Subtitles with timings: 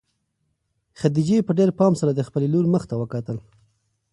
[0.99, 3.37] خدیجې په ډېر پام سره د خپلې لور مخ ته وکتل.